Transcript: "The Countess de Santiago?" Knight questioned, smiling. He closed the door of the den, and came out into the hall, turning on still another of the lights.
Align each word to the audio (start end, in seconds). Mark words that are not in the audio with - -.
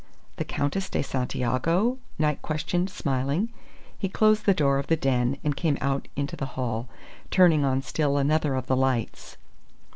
"The 0.37 0.45
Countess 0.45 0.89
de 0.89 1.03
Santiago?" 1.03 1.99
Knight 2.17 2.41
questioned, 2.41 2.89
smiling. 2.89 3.49
He 3.95 4.09
closed 4.09 4.47
the 4.47 4.53
door 4.55 4.79
of 4.79 4.87
the 4.87 4.95
den, 4.95 5.37
and 5.43 5.55
came 5.55 5.77
out 5.79 6.07
into 6.15 6.35
the 6.35 6.47
hall, 6.57 6.89
turning 7.29 7.63
on 7.63 7.83
still 7.83 8.17
another 8.17 8.55
of 8.55 8.65
the 8.65 8.75
lights. 8.75 9.37